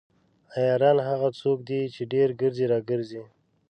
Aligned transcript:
عیاران 0.55 0.97
هغه 1.09 1.29
څوک 1.41 1.57
دي 1.69 1.81
چې 1.93 2.01
ډیر 2.13 2.29
ګرځي 2.41 2.65
راګرځي. 2.73 3.21